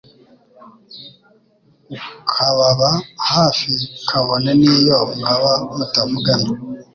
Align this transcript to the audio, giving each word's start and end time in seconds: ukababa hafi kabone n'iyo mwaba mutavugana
ukababa 2.19 2.91
hafi 3.31 3.71
kabone 4.09 4.51
n'iyo 4.59 4.99
mwaba 5.17 5.51
mutavugana 5.75 6.49